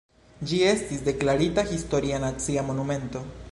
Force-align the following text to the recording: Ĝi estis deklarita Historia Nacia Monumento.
Ĝi 0.51 0.61
estis 0.69 1.03
deklarita 1.09 1.67
Historia 1.73 2.25
Nacia 2.25 2.67
Monumento. 2.71 3.25